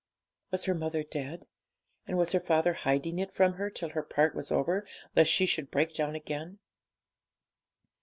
Was 0.49 0.65
her 0.65 0.73
mother 0.73 1.03
dead, 1.03 1.45
and 2.07 2.17
was 2.17 2.31
her 2.31 2.39
father 2.39 2.73
hiding 2.73 3.19
it 3.19 3.31
from 3.31 3.53
her 3.53 3.69
till 3.69 3.91
her 3.91 4.01
part 4.01 4.33
was 4.33 4.51
over, 4.51 4.83
lest 5.15 5.29
she 5.29 5.45
should 5.45 5.69
break 5.69 5.93
down 5.93 6.15
again? 6.15 6.57